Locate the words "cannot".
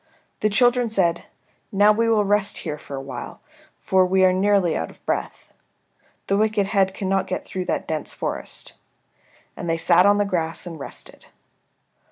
6.95-7.27